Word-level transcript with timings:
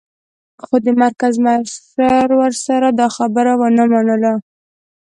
خو 0.63 0.75
د 0.85 0.87
مرکز 1.01 1.33
مشر 1.45 2.27
ورسره 2.41 2.87
دا 2.99 3.07
خبره 3.17 3.53
و 3.59 3.61
نه 3.77 3.85
منله 3.91 4.33